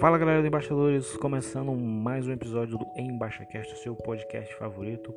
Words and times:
Fala 0.00 0.16
galera 0.16 0.40
do 0.40 0.46
Embaixadores, 0.46 1.16
começando 1.16 1.72
mais 1.74 2.28
um 2.28 2.32
episódio 2.32 2.78
do 2.78 2.86
EmbaixaCast, 2.96 3.78
seu 3.78 3.96
podcast 3.96 4.54
favorito. 4.54 5.12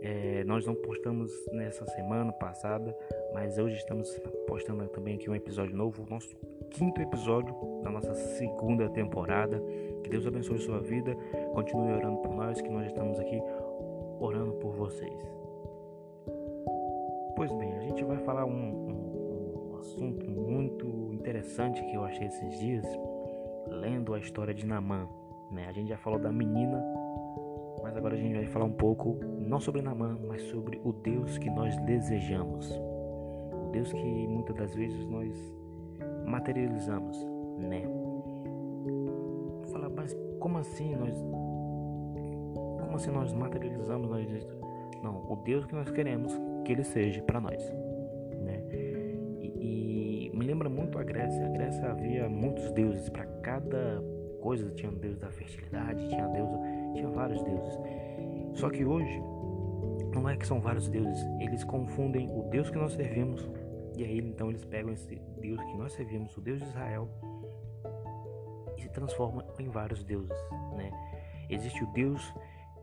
É, 0.00 0.42
nós 0.44 0.64
não 0.64 0.74
postamos 0.74 1.30
nessa 1.52 1.84
semana 1.84 2.32
passada, 2.32 2.96
mas 3.34 3.58
hoje 3.58 3.76
estamos 3.76 4.08
postando 4.46 4.88
também 4.88 5.16
aqui 5.16 5.28
um 5.28 5.34
episódio 5.34 5.76
novo, 5.76 6.06
nosso 6.08 6.34
quinto 6.70 6.98
episódio 7.02 7.54
da 7.82 7.90
nossa 7.90 8.14
segunda 8.14 8.88
temporada. 8.88 9.62
Que 10.02 10.08
Deus 10.08 10.26
abençoe 10.26 10.60
sua 10.60 10.80
vida, 10.80 11.14
continue 11.52 11.92
orando 11.92 12.16
por 12.22 12.34
nós, 12.34 12.58
que 12.58 12.70
nós 12.70 12.86
estamos 12.86 13.20
aqui 13.20 13.38
orando 14.18 14.52
por 14.54 14.72
vocês. 14.76 15.30
Pois 17.36 17.52
bem, 17.52 17.74
a 17.74 17.80
gente 17.80 18.02
vai 18.02 18.16
falar 18.20 18.46
um, 18.46 18.50
um, 18.50 19.72
um 19.72 19.76
assunto 19.76 20.26
muito 20.30 20.86
interessante 21.12 21.84
que 21.84 21.94
eu 21.94 22.02
achei 22.02 22.26
esses 22.26 22.58
dias 22.58 22.86
lendo 23.66 24.14
a 24.14 24.18
história 24.18 24.54
de 24.54 24.66
Namã. 24.66 25.08
Né? 25.50 25.66
A 25.68 25.72
gente 25.72 25.88
já 25.88 25.96
falou 25.96 26.18
da 26.18 26.32
menina, 26.32 26.82
mas 27.82 27.96
agora 27.96 28.14
a 28.14 28.18
gente 28.18 28.34
vai 28.34 28.46
falar 28.46 28.64
um 28.64 28.72
pouco, 28.72 29.18
não 29.38 29.60
sobre 29.60 29.82
Namã, 29.82 30.18
mas 30.26 30.42
sobre 30.42 30.80
o 30.84 30.92
Deus 30.92 31.38
que 31.38 31.50
nós 31.50 31.76
desejamos. 31.82 32.70
O 32.70 33.70
Deus 33.72 33.92
que 33.92 34.26
muitas 34.26 34.56
das 34.56 34.74
vezes 34.74 35.06
nós 35.06 35.54
materializamos, 36.26 37.16
né? 37.58 37.82
Fala, 39.70 39.88
mas 39.88 40.16
como 40.40 40.58
assim 40.58 40.94
nós 40.96 41.16
como 42.80 42.96
assim 42.96 43.10
nós 43.10 43.32
materializamos 43.32 44.10
nós 44.10 44.46
não, 45.02 45.30
o 45.30 45.36
Deus 45.36 45.66
que 45.66 45.74
nós 45.74 45.90
queremos 45.90 46.32
que 46.64 46.72
ele 46.72 46.84
seja 46.84 47.22
para 47.22 47.40
nós, 47.40 47.62
né? 48.40 48.62
E, 49.40 49.52
e 49.60 49.95
lembra 50.46 50.68
muito 50.68 50.98
a 50.98 51.02
Grécia. 51.02 51.44
A 51.44 51.48
Grécia 51.50 51.90
havia 51.90 52.28
muitos 52.28 52.70
deuses 52.72 53.08
para 53.08 53.26
cada 53.42 54.02
coisa. 54.40 54.70
Tinha 54.70 54.90
um 54.90 54.96
deus 54.96 55.18
da 55.18 55.30
fertilidade, 55.30 56.08
tinha 56.08 56.26
deus, 56.28 56.50
tinha 56.94 57.08
vários 57.08 57.42
deuses. 57.42 57.78
Só 58.54 58.70
que 58.70 58.84
hoje 58.84 59.20
não 60.14 60.28
é 60.28 60.36
que 60.36 60.46
são 60.46 60.60
vários 60.60 60.88
deuses. 60.88 61.22
Eles 61.40 61.64
confundem 61.64 62.30
o 62.30 62.44
Deus 62.44 62.70
que 62.70 62.78
nós 62.78 62.92
servimos 62.92 63.46
e 63.96 64.04
aí 64.04 64.18
então 64.18 64.50
eles 64.50 64.62
pegam 64.64 64.92
esse 64.92 65.16
Deus 65.40 65.58
que 65.64 65.76
nós 65.78 65.94
servimos, 65.94 66.36
o 66.36 66.40
Deus 66.42 66.60
de 66.60 66.66
Israel, 66.66 67.08
e 68.76 68.82
se 68.82 68.90
transformam 68.90 69.42
em 69.58 69.68
vários 69.70 70.04
deuses, 70.04 70.36
né? 70.76 70.90
Existe 71.48 71.82
o 71.82 71.86
Deus 71.92 72.34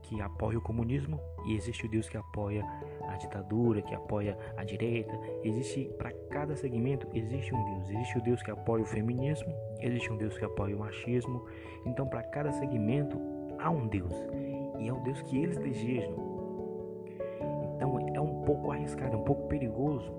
que 0.04 0.22
apoia 0.22 0.58
o 0.58 0.62
comunismo 0.62 1.20
e 1.46 1.56
existe 1.56 1.86
o 1.86 1.90
Deus 1.90 2.08
que 2.08 2.18
apoia 2.18 2.66
a 3.08 3.16
ditadura, 3.18 3.82
que 3.82 3.94
apoia 3.94 4.38
a 4.56 4.64
direita. 4.64 5.18
Existe 5.44 5.90
para 5.98 6.12
cada 6.30 6.56
segmento 6.56 7.08
existe 7.14 7.54
um 7.54 7.64
Deus. 7.66 7.90
Existe 7.90 8.18
o 8.18 8.22
Deus 8.22 8.42
que 8.44 8.52
apoia 8.52 8.84
o 8.84 8.86
feminismo, 8.86 9.54
existe 9.80 10.12
um 10.12 10.18
Deus 10.18 10.38
que 10.38 10.46
apoia 10.46 10.76
o 10.76 10.80
machismo. 10.80 11.46
Então 11.86 12.08
para 12.08 12.24
cada 12.24 12.52
segmento 12.52 13.20
há 13.60 13.70
um 13.70 13.88
Deus 13.88 14.14
e 14.80 14.88
é 14.88 14.94
o 14.94 15.00
Deus 15.00 15.22
que 15.24 15.38
eles 15.38 15.58
desejam. 15.58 16.16
Então 17.76 18.00
é 18.14 18.22
um 18.22 18.44
pouco 18.44 18.72
arriscado, 18.72 19.16
é 19.16 19.18
um 19.18 19.24
pouco 19.24 19.48
perigoso, 19.48 20.12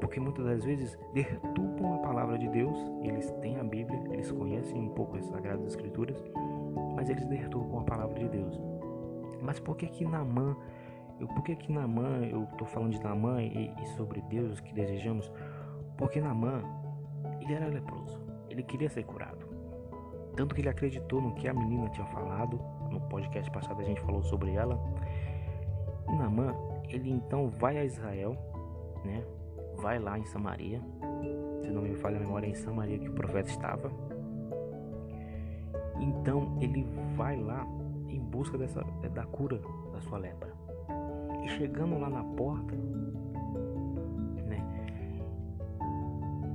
porque 0.00 0.18
muitas 0.18 0.44
das 0.44 0.64
vezes 0.64 0.98
deturpam 1.12 1.94
a 1.94 1.98
palavra 1.98 2.38
de 2.38 2.48
Deus. 2.48 2.76
Eles 3.02 3.30
têm 3.42 3.58
a 3.58 3.64
Bíblia, 3.64 4.02
eles 4.10 4.30
conhecem 4.30 4.80
um 4.80 4.88
pouco 4.88 5.16
as 5.16 5.24
Sagradas 5.26 5.66
Escrituras, 5.66 6.22
mas 6.94 7.08
eles 7.08 7.24
deturpam 7.26 7.80
a 7.80 7.84
palavra 7.84 8.18
de 8.18 8.28
Deus. 8.28 8.71
Mas 9.42 9.58
por 9.60 9.76
que 9.76 9.86
que 9.86 10.04
Namã 10.04 10.56
eu, 11.22 11.28
por 11.28 11.42
que 11.44 11.54
que 11.54 11.72
Namã, 11.72 12.26
eu 12.28 12.42
estou 12.44 12.66
falando 12.66 12.90
de 12.90 13.00
Namã 13.00 13.40
e, 13.40 13.72
e, 13.80 13.86
sobre 13.96 14.20
Deus 14.22 14.58
que 14.58 14.74
desejamos? 14.74 15.30
Porque 15.96 16.20
Namã, 16.20 16.64
ele 17.40 17.54
era 17.54 17.66
leproso, 17.66 18.20
ele 18.50 18.62
queria 18.64 18.90
ser 18.90 19.04
curado. 19.04 19.46
Tanto 20.34 20.52
que 20.52 20.62
ele 20.62 20.68
acreditou 20.68 21.20
no 21.20 21.32
que 21.34 21.46
a 21.46 21.54
menina 21.54 21.88
tinha 21.90 22.06
falado, 22.06 22.58
no 22.90 23.00
podcast 23.02 23.48
passado 23.52 23.80
a 23.80 23.84
gente 23.84 24.00
falou 24.00 24.22
sobre 24.24 24.52
ela. 24.52 24.80
E 26.08 26.16
Namã, 26.16 26.52
ele 26.88 27.08
então 27.08 27.48
vai 27.50 27.78
a 27.78 27.84
Israel, 27.84 28.36
né? 29.04 29.24
Vai 29.76 30.00
lá 30.00 30.18
em 30.18 30.24
Samaria. 30.24 30.80
Se 31.62 31.70
não 31.70 31.82
me 31.82 31.94
falha 31.94 32.16
a 32.16 32.20
memória, 32.20 32.48
é 32.48 32.50
em 32.50 32.54
Samaria 32.54 32.98
que 32.98 33.08
o 33.08 33.12
profeta 33.12 33.48
estava. 33.48 33.92
Então 36.00 36.58
ele 36.60 36.84
vai 37.14 37.36
lá 37.36 37.64
em 38.12 38.20
busca 38.20 38.58
dessa, 38.58 38.82
da 39.14 39.24
cura 39.24 39.60
da 39.92 40.00
sua 40.00 40.18
lepra. 40.18 40.52
E 41.42 41.48
chegando 41.48 41.98
lá 41.98 42.08
na 42.08 42.22
porta, 42.22 42.74
né? 44.46 44.60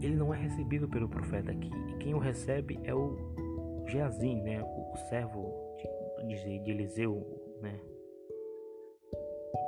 Ele 0.02 0.16
não 0.16 0.34
é 0.34 0.38
recebido 0.38 0.88
pelo 0.88 1.10
profeta 1.10 1.52
aqui. 1.52 1.72
E 1.90 1.94
quem 1.96 2.14
o 2.14 2.20
recebe 2.20 2.80
é 2.84 2.94
o 2.94 3.18
Geazim, 3.88 4.42
né? 4.42 4.62
O 4.64 4.96
servo 5.10 5.54
de, 6.26 6.60
de 6.60 6.72
Eliseu, 6.72 7.26
né? 7.62 7.80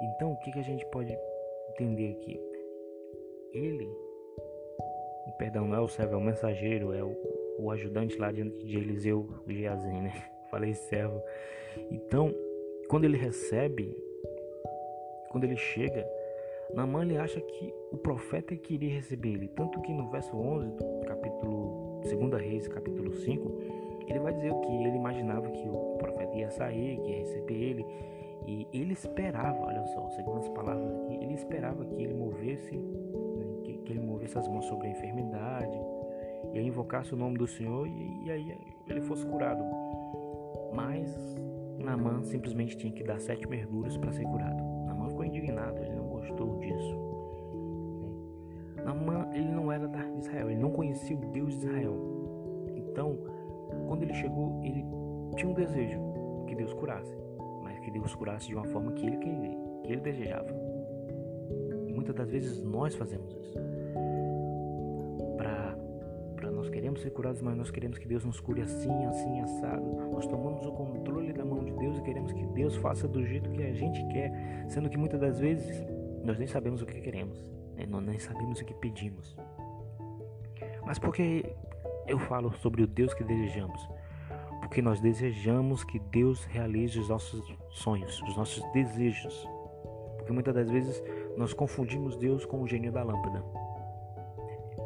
Então, 0.01 0.31
o 0.31 0.39
que, 0.39 0.51
que 0.51 0.59
a 0.59 0.63
gente 0.63 0.85
pode 0.87 1.17
entender 1.71 2.11
aqui? 2.11 2.39
Ele, 3.51 3.89
perdão, 5.37 5.67
não 5.67 5.75
é 5.75 5.79
o 5.79 5.87
servo, 5.87 6.13
é 6.13 6.17
o 6.17 6.21
mensageiro, 6.21 6.93
é 6.93 7.03
o, 7.03 7.15
o 7.57 7.71
ajudante 7.71 8.17
lá 8.17 8.31
de, 8.31 8.43
de 8.63 8.77
Eliseu, 8.77 9.27
Geazim, 9.47 10.01
né? 10.01 10.38
Falei 10.49 10.73
servo. 10.73 11.21
Então, 11.91 12.33
quando 12.87 13.05
ele 13.05 13.17
recebe 13.17 13.95
quando 15.29 15.43
ele 15.43 15.55
chega, 15.55 16.07
Naamã 16.73 17.03
ele 17.03 17.17
acha 17.17 17.39
que 17.39 17.73
o 17.91 17.97
profeta 17.97 18.55
queria 18.55 18.93
receber 18.93 19.29
ele, 19.29 19.47
tanto 19.49 19.79
que 19.81 19.93
no 19.93 20.09
verso 20.09 20.35
11 20.35 20.71
do 20.71 21.05
capítulo 21.05 22.01
2 22.03 22.41
Reis, 22.41 22.67
capítulo 22.67 23.13
5, 23.13 23.61
ele 24.07 24.19
vai 24.19 24.33
dizer 24.33 24.51
que 24.51 24.67
ele 24.67 24.95
imaginava 24.95 25.49
que 25.51 25.67
o 25.67 25.97
profeta 25.99 26.35
ia 26.35 26.49
sair, 26.49 26.99
que 26.99 27.11
ia 27.11 27.17
receber 27.19 27.53
ele, 27.53 27.85
e 28.47 28.67
ele 28.73 28.93
esperava, 28.93 29.65
olha 29.65 29.85
só, 29.87 30.09
segundo 30.09 30.39
as 30.39 30.49
palavras 30.49 30.91
aqui, 30.95 31.15
ele 31.23 31.33
esperava 31.33 31.85
que 31.85 32.01
ele 32.01 32.13
movesse, 32.13 32.75
né, 32.75 33.45
que, 33.63 33.73
que, 33.73 33.93
ele 33.93 33.99
movesse 33.99 34.37
as 34.37 34.47
mãos 34.47 34.65
sobre 34.65 34.87
a 34.87 34.91
enfermidade, 34.91 35.79
e 36.53 36.57
aí 36.57 36.65
invocasse 36.65 37.13
o 37.13 37.17
nome 37.17 37.37
do 37.37 37.45
Senhor 37.45 37.87
e, 37.87 38.25
e 38.25 38.31
aí 38.31 38.57
ele 38.87 39.01
fosse 39.01 39.25
curado. 39.25 39.63
Mas 40.73 41.35
Naamã 41.77 42.23
simplesmente 42.23 42.77
tinha 42.77 42.91
que 42.91 43.03
dar 43.03 43.19
sete 43.19 43.47
mergulhos 43.47 43.97
para 43.97 44.11
ser 44.11 44.23
curado 44.23 44.69
ficou 45.19 45.25
indignado, 45.25 45.81
ele 45.81 45.95
não 45.95 46.07
gostou 46.07 46.57
disso. 46.59 46.97
Naamã, 48.83 49.29
ele 49.33 49.49
não 49.49 49.71
era 49.71 49.87
da 49.87 50.07
Israel, 50.17 50.49
ele 50.49 50.59
não 50.59 50.71
conhecia 50.71 51.17
o 51.17 51.19
Deus 51.31 51.49
de 51.51 51.65
Israel. 51.65 51.93
Então, 52.75 53.17
quando 53.87 54.03
ele 54.03 54.13
chegou, 54.13 54.61
ele 54.63 54.85
tinha 55.35 55.49
um 55.49 55.53
desejo 55.53 55.99
que 56.47 56.55
Deus 56.55 56.73
curasse, 56.73 57.17
mas 57.61 57.77
que 57.79 57.91
Deus 57.91 58.15
curasse 58.15 58.47
de 58.47 58.55
uma 58.55 58.65
forma 58.65 58.93
que 58.93 59.05
ele 59.05 59.17
queria, 59.17 59.57
que 59.83 59.91
ele 59.91 60.01
desejava. 60.01 60.49
E 61.87 61.93
muitas 61.93 62.15
das 62.15 62.31
vezes 62.31 62.63
nós 62.63 62.95
fazemos 62.95 63.33
isso. 63.35 63.57
Nós 66.69 66.75
queremos 66.75 67.01
ser 67.01 67.09
curados, 67.09 67.41
mas 67.41 67.57
nós 67.57 67.71
queremos 67.71 67.97
que 67.97 68.07
Deus 68.07 68.23
nos 68.23 68.39
cure 68.39 68.61
assim, 68.61 69.05
assim, 69.07 69.41
assado. 69.41 69.83
Nós 70.11 70.27
tomamos 70.27 70.63
o 70.67 70.71
controle 70.71 71.33
da 71.33 71.43
mão 71.43 71.63
de 71.63 71.71
Deus 71.71 71.97
e 71.97 72.01
queremos 72.03 72.31
que 72.31 72.45
Deus 72.45 72.75
faça 72.75 73.07
do 73.07 73.25
jeito 73.25 73.49
que 73.49 73.63
a 73.63 73.73
gente 73.73 74.05
quer, 74.09 74.31
sendo 74.67 74.87
que 74.87 74.95
muitas 74.95 75.19
das 75.19 75.39
vezes 75.39 75.83
nós 76.23 76.37
nem 76.37 76.47
sabemos 76.47 76.83
o 76.83 76.85
que 76.85 77.01
queremos, 77.01 77.51
né? 77.75 77.87
nós 77.87 78.05
nem 78.05 78.19
sabemos 78.19 78.61
o 78.61 78.65
que 78.65 78.75
pedimos. 78.75 79.35
Mas 80.85 80.99
por 80.99 81.11
que 81.11 81.43
eu 82.05 82.19
falo 82.19 82.53
sobre 82.57 82.83
o 82.83 82.87
Deus 82.87 83.15
que 83.15 83.23
desejamos? 83.23 83.89
Porque 84.59 84.79
nós 84.79 85.01
desejamos 85.01 85.83
que 85.83 85.97
Deus 85.97 86.45
realize 86.45 86.99
os 86.99 87.09
nossos 87.09 87.51
sonhos, 87.71 88.21
os 88.21 88.37
nossos 88.37 88.63
desejos. 88.73 89.49
Porque 90.17 90.31
muitas 90.31 90.53
das 90.53 90.69
vezes 90.69 91.03
nós 91.35 91.51
confundimos 91.51 92.15
Deus 92.15 92.45
com 92.45 92.61
o 92.61 92.67
gênio 92.67 92.91
da 92.91 93.01
lâmpada. 93.01 93.43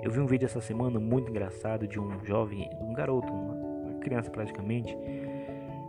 Eu 0.03 0.11
vi 0.11 0.19
um 0.19 0.25
vídeo 0.25 0.45
essa 0.45 0.59
semana 0.59 0.99
muito 0.99 1.29
engraçado 1.29 1.87
de 1.87 1.97
um 1.97 2.19
jovem, 2.25 2.69
um 2.81 2.91
garoto, 2.91 3.31
uma 3.31 3.99
criança 3.99 4.29
praticamente, 4.29 4.93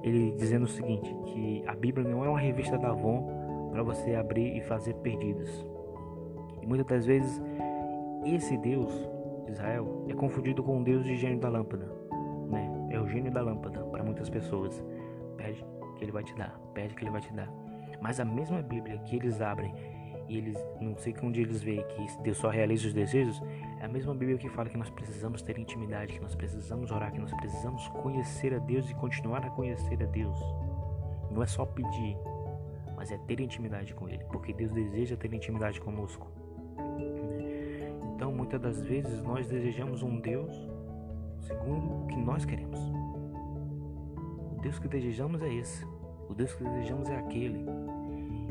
ele 0.05 0.31
dizendo 0.39 0.67
o 0.67 0.69
seguinte, 0.69 1.13
que 1.27 1.65
a 1.67 1.75
Bíblia 1.75 2.09
não 2.09 2.25
é 2.25 2.29
uma 2.29 2.39
revista 2.39 2.79
da 2.79 2.91
Avon 2.91 3.69
para 3.73 3.83
você 3.83 4.15
abrir 4.15 4.57
e 4.57 4.61
fazer 4.61 4.95
perdidos. 4.95 5.67
E 6.63 6.67
muitas 6.67 6.87
das 6.87 7.05
vezes 7.05 7.43
esse 8.25 8.57
Deus 8.57 8.93
de 9.47 9.51
Israel 9.51 10.07
é 10.09 10.15
confundido 10.15 10.63
com 10.63 10.81
o 10.81 10.85
Deus 10.85 11.05
de 11.05 11.17
gênio 11.17 11.41
da 11.41 11.49
lâmpada, 11.49 11.91
né? 12.49 12.87
É 12.91 13.01
o 13.01 13.09
gênio 13.09 13.33
da 13.33 13.43
lâmpada 13.43 13.81
para 13.87 14.05
muitas 14.05 14.31
pessoas. 14.31 14.81
Pede 15.37 15.67
que 15.97 16.05
ele 16.05 16.13
vai 16.13 16.23
te 16.23 16.37
dar, 16.37 16.57
pede 16.73 16.95
que 16.95 17.03
ele 17.03 17.11
vai 17.11 17.21
te 17.21 17.33
dar. 17.33 17.53
Mas 18.01 18.21
a 18.21 18.25
mesma 18.25 18.63
Bíblia 18.63 18.97
que 18.99 19.17
eles 19.17 19.41
abrem 19.41 19.75
e 20.29 20.39
eles 20.39 20.57
não 20.81 20.97
sei 20.97 21.15
onde 21.23 21.41
eles 21.41 21.63
veem 21.63 21.85
que 21.87 22.23
Deus 22.23 22.39
só 22.39 22.49
realiza 22.49 22.89
os 22.89 22.95
desejos, 22.95 23.43
é 23.81 23.85
a 23.85 23.89
mesma 23.89 24.15
Bíblia 24.15 24.39
que 24.39 24.49
fala 24.49 24.69
que 24.69 24.77
nós 24.77 24.91
precisamos 24.91 25.43
ter 25.43 25.59
intimidade, 25.59 26.15
que 26.15 26.21
nós 26.21 26.35
precisamos 26.35 26.91
orar, 26.91 27.13
que 27.13 27.21
nós 27.21 27.33
precisamos 27.35 27.87
conhecer 27.89 28.55
a 28.55 28.59
Deus 28.59 28.89
e 28.91 28.95
continuar 28.95 29.45
a 29.45 29.51
conhecer 29.51 30.03
a 30.03 30.07
Deus. 30.07 30.39
Não 31.31 31.43
é 31.43 31.47
só 31.47 31.65
pedir, 31.67 32.17
mas 32.97 33.11
é 33.11 33.19
ter 33.19 33.41
intimidade 33.41 33.95
com 33.95 34.09
Ele, 34.09 34.25
porque 34.25 34.53
Deus 34.53 34.73
deseja 34.73 35.17
ter 35.17 35.33
intimidade 35.33 35.81
conosco. 35.81 36.31
Então, 38.15 38.33
muitas 38.33 38.61
das 38.61 38.81
vezes 38.83 39.23
nós 39.23 39.49
desejamos 39.49 40.03
um 40.03 40.21
Deus 40.21 40.53
segundo 41.41 42.05
o 42.05 42.07
que 42.07 42.17
nós 42.17 42.45
queremos. 42.45 42.79
Deus 44.63 44.79
que 44.79 44.89
desejamos 44.89 45.43
é 45.43 45.53
esse. 45.53 45.85
O 46.29 46.35
Deus 46.35 46.55
que 46.55 46.65
desejamos 46.65 47.09
é 47.11 47.17
aquele. 47.17 47.67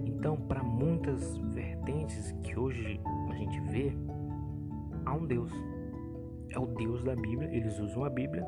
Então, 0.05 0.37
para 0.37 0.61
muitas 0.61 1.37
vertentes 1.83 2.33
que 2.43 2.57
hoje 2.57 2.99
a 3.29 3.35
gente 3.35 3.59
vê, 3.71 3.91
há 5.05 5.13
um 5.13 5.25
Deus. 5.25 5.51
É 6.51 6.59
o 6.59 6.65
Deus 6.65 7.03
da 7.03 7.15
Bíblia, 7.15 7.49
eles 7.51 7.77
usam 7.79 8.05
a 8.05 8.09
Bíblia, 8.09 8.45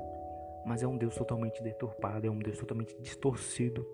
mas 0.66 0.84
é 0.84 0.88
um 0.88 0.98
Deus 0.98 1.16
totalmente 1.16 1.62
deturpado, 1.62 2.26
é 2.26 2.30
um 2.30 2.40
Deus 2.40 2.58
totalmente 2.58 2.96
distorcido 3.02 3.86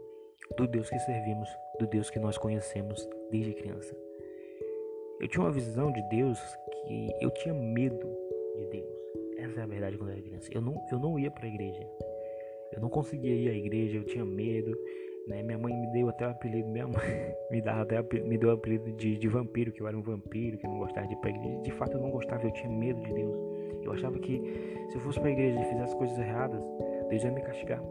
do 0.57 0.67
Deus 0.67 0.89
que 0.89 0.99
servimos, 0.99 1.49
do 1.79 1.88
Deus 1.88 2.09
que 2.09 2.19
nós 2.19 2.38
conhecemos 2.38 3.07
desde 3.31 3.53
criança. 3.53 3.95
Eu 5.19 5.27
tinha 5.27 5.43
uma 5.43 5.51
visão 5.51 5.91
de 5.91 6.01
Deus 6.09 6.39
que 6.88 7.09
eu 7.21 7.31
tinha 7.31 7.53
medo 7.53 8.07
de 8.55 8.65
Deus. 8.67 9.01
Essa 9.38 9.61
é 9.61 9.63
a 9.63 9.67
verdade 9.67 9.97
quando 9.97 10.09
eu 10.09 10.17
era 10.17 10.23
criança. 10.23 10.49
Eu 10.51 10.61
não, 10.61 10.75
eu 10.91 10.99
não 10.99 11.17
ia 11.17 11.31
para 11.31 11.45
a 11.45 11.47
igreja. 11.47 11.88
Eu 12.73 12.81
não 12.81 12.89
conseguia 12.89 13.33
ir 13.33 13.49
à 13.49 13.53
igreja, 13.53 13.97
eu 13.97 14.03
tinha 14.03 14.25
medo. 14.25 14.77
Né? 15.31 15.41
Minha 15.41 15.57
mãe 15.57 15.73
me 15.73 15.87
deu 15.87 16.09
até 16.09 16.27
o 16.27 16.31
apelido, 16.31 16.67
minha 16.67 16.85
mãe 16.87 17.35
me, 17.49 17.61
dava 17.61 17.83
até, 17.83 18.01
me 18.01 18.37
deu 18.37 18.49
o 18.49 18.51
apelido 18.51 18.91
de, 18.91 19.17
de 19.17 19.27
vampiro, 19.29 19.71
que 19.71 19.81
eu 19.81 19.87
era 19.87 19.97
um 19.97 20.01
vampiro, 20.01 20.57
que 20.57 20.65
eu 20.65 20.69
não 20.69 20.79
gostava 20.79 21.07
de 21.07 21.13
ir 21.13 21.17
para 21.17 21.29
a 21.29 21.33
igreja. 21.33 21.61
De 21.61 21.71
fato, 21.71 21.95
eu 21.95 22.01
não 22.01 22.11
gostava, 22.11 22.43
eu 22.43 22.51
tinha 22.51 22.69
medo 22.69 22.99
de 22.99 23.13
Deus. 23.13 23.35
Eu 23.81 23.93
achava 23.93 24.19
que 24.19 24.85
se 24.89 24.95
eu 24.95 25.01
fosse 25.01 25.19
para 25.19 25.29
a 25.29 25.31
igreja 25.31 25.59
e 25.59 25.63
fizesse 25.63 25.95
coisas 25.95 26.19
erradas, 26.19 26.61
Deus 27.09 27.23
ia 27.23 27.31
me 27.31 27.41
castigar. 27.41 27.81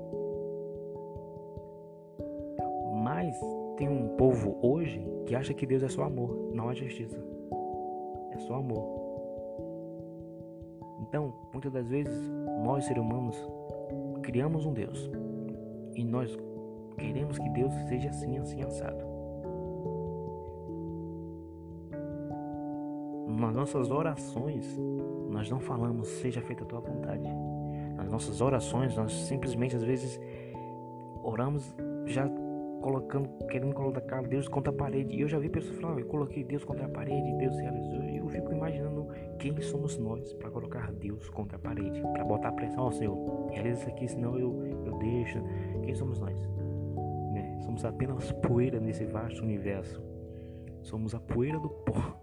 Mas 3.02 3.34
tem 3.76 3.88
um 3.88 4.08
povo 4.16 4.58
hoje 4.60 5.02
que 5.26 5.34
acha 5.34 5.54
que 5.54 5.64
Deus 5.64 5.82
é 5.82 5.88
só 5.88 6.04
amor, 6.04 6.52
não 6.52 6.68
há 6.68 6.74
justiça. 6.74 7.18
É 8.32 8.38
só 8.40 8.56
amor. 8.56 9.00
Então, 11.08 11.32
muitas 11.52 11.72
das 11.72 11.88
vezes, 11.88 12.14
nós 12.62 12.84
seres 12.84 13.02
humanos 13.02 13.36
criamos 14.22 14.66
um 14.66 14.72
Deus 14.72 15.10
e 15.96 16.04
nós 16.04 16.38
queremos 17.00 17.38
que 17.38 17.48
Deus 17.48 17.72
seja 17.88 18.10
assim, 18.10 18.38
assim, 18.38 18.62
assado. 18.62 19.04
Nas 23.26 23.54
nossas 23.54 23.90
orações, 23.90 24.78
nós 25.30 25.48
não 25.50 25.60
falamos 25.60 26.08
seja 26.08 26.42
feita 26.42 26.62
a 26.62 26.66
tua 26.66 26.80
vontade. 26.80 27.26
Nas 27.96 28.10
nossas 28.10 28.40
orações, 28.40 28.94
nós 28.96 29.12
simplesmente 29.12 29.74
às 29.74 29.82
vezes 29.82 30.20
oramos 31.22 31.74
já 32.06 32.28
colocando, 32.82 33.28
querendo 33.46 33.74
colocar 33.74 34.22
Deus 34.22 34.46
contra 34.48 34.72
a 34.72 34.76
parede. 34.76 35.14
E 35.14 35.20
eu 35.22 35.28
já 35.28 35.38
vi 35.38 35.48
pessoas 35.48 35.78
falando, 35.78 35.96
oh, 35.96 36.00
eu 36.00 36.06
coloquei 36.06 36.44
Deus 36.44 36.64
contra 36.64 36.86
a 36.86 36.88
parede 36.88 37.32
Deus 37.38 37.58
realizou. 37.58 38.02
E 38.02 38.18
eu 38.18 38.28
fico 38.28 38.52
imaginando 38.52 39.08
quem 39.38 39.58
somos 39.60 39.96
nós 39.96 40.32
para 40.34 40.50
colocar 40.50 40.92
Deus 40.92 41.28
contra 41.30 41.56
a 41.56 41.60
parede, 41.60 42.00
para 42.12 42.24
botar 42.24 42.52
pressão 42.52 42.84
ao 42.84 42.92
Senhor. 42.92 43.48
Realiza 43.50 43.80
isso 43.80 43.88
aqui, 43.88 44.08
senão 44.08 44.38
eu, 44.38 44.66
eu 44.86 44.98
deixo. 44.98 45.38
Quem 45.82 45.94
somos 45.94 46.18
nós? 46.18 46.59
Somos 47.70 47.84
apenas 47.84 48.32
poeira 48.32 48.80
nesse 48.80 49.04
vasto 49.04 49.44
universo. 49.44 50.02
Somos 50.82 51.14
a 51.14 51.20
poeira 51.20 51.56
do 51.56 51.68
pó. 51.68 52.20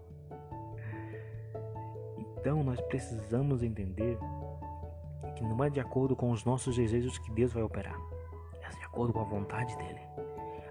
Então 2.18 2.62
nós 2.62 2.78
precisamos 2.82 3.62
entender 3.62 4.18
que 5.34 5.42
não 5.42 5.64
é 5.64 5.70
de 5.70 5.80
acordo 5.80 6.14
com 6.14 6.32
os 6.32 6.44
nossos 6.44 6.76
desejos 6.76 7.18
que 7.18 7.32
Deus 7.32 7.50
vai 7.54 7.62
operar, 7.62 7.98
é 8.62 8.68
de 8.78 8.84
acordo 8.84 9.14
com 9.14 9.20
a 9.20 9.24
vontade 9.24 9.74
dele. 9.78 10.00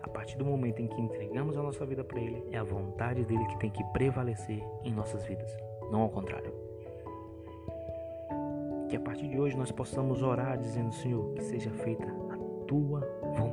A 0.04 0.08
partir 0.10 0.38
do 0.38 0.46
momento 0.46 0.80
em 0.80 0.88
que 0.88 1.02
entregamos 1.02 1.58
a 1.58 1.64
nossa 1.64 1.84
vida 1.84 2.04
para 2.04 2.20
Ele, 2.20 2.48
é 2.52 2.60
a 2.60 2.64
vontade 2.64 3.26
dele 3.26 3.48
que 3.48 3.58
tem 3.58 3.72
que 3.72 3.84
prevalecer 3.86 4.64
em 4.84 4.94
nossas 4.94 5.26
vidas, 5.26 5.58
não 5.92 6.02
ao 6.02 6.10
contrário. 6.10 6.54
Que 8.90 8.96
a 8.96 9.00
partir 9.00 9.28
de 9.28 9.40
hoje 9.40 9.58
nós 9.58 9.72
possamos 9.72 10.22
orar 10.22 10.56
dizendo: 10.56 10.94
Senhor, 10.94 11.34
que 11.34 11.44
seja 11.44 11.72
feita 11.72 12.06
a 12.06 12.38
tua 12.68 13.00
vontade, 13.36 13.47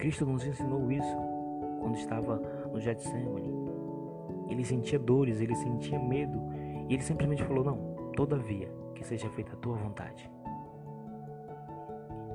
Cristo 0.00 0.24
nos 0.24 0.46
ensinou 0.46 0.90
isso 0.90 1.16
quando 1.78 1.94
estava 1.94 2.38
no 2.72 2.80
Getsemane. 2.80 3.52
Ele 4.48 4.64
sentia 4.64 4.98
dores, 4.98 5.42
ele 5.42 5.54
sentia 5.54 5.98
medo, 5.98 6.40
e 6.88 6.94
ele 6.94 7.02
simplesmente 7.02 7.44
falou: 7.44 7.62
Não, 7.62 8.12
todavia, 8.16 8.72
que 8.94 9.04
seja 9.04 9.28
feita 9.28 9.52
a 9.52 9.56
tua 9.56 9.76
vontade. 9.76 10.30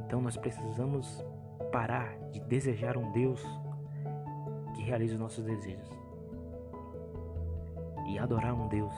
Então 0.06 0.22
nós 0.22 0.38
precisamos 0.38 1.26
parar 1.72 2.16
de 2.32 2.40
desejar 2.42 2.98
um 2.98 3.12
Deus 3.12 3.44
que 4.76 4.84
realize 4.84 5.16
os 5.16 5.20
nossos 5.20 5.44
desejos 5.44 5.90
e 8.08 8.20
adorar 8.20 8.54
um 8.54 8.68
Deus 8.68 8.94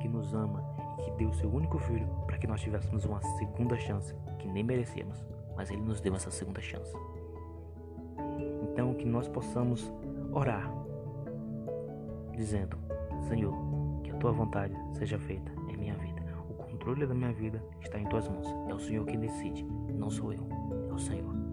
que 0.00 0.08
nos 0.08 0.32
ama 0.32 0.64
e 0.98 1.02
que 1.02 1.10
deu 1.12 1.30
seu 1.34 1.52
único 1.52 1.78
filho 1.78 2.08
para 2.26 2.38
que 2.38 2.46
nós 2.46 2.62
tivéssemos 2.62 3.04
uma 3.04 3.20
segunda 3.20 3.76
chance 3.76 4.14
que 4.38 4.48
nem 4.48 4.64
merecíamos, 4.64 5.22
mas 5.54 5.70
ele 5.70 5.82
nos 5.82 6.00
deu 6.00 6.14
essa 6.14 6.30
segunda 6.30 6.62
chance. 6.62 6.96
Então 8.80 8.94
que 8.94 9.04
nós 9.04 9.28
possamos 9.28 9.92
orar 10.32 10.72
dizendo: 12.34 12.78
Senhor, 13.28 13.54
que 14.02 14.10
a 14.10 14.14
tua 14.14 14.32
vontade 14.32 14.74
seja 14.94 15.18
feita 15.18 15.52
em 15.68 15.76
minha 15.76 15.94
vida. 15.96 16.22
O 16.48 16.54
controle 16.54 17.06
da 17.06 17.12
minha 17.12 17.30
vida 17.30 17.62
está 17.82 17.98
em 18.00 18.08
tuas 18.08 18.26
mãos. 18.26 18.46
É 18.70 18.74
o 18.74 18.78
Senhor 18.78 19.04
que 19.04 19.18
decide 19.18 19.66
não 19.92 20.08
sou 20.08 20.32
eu, 20.32 20.48
é 20.88 20.94
o 20.94 20.98
Senhor. 20.98 21.49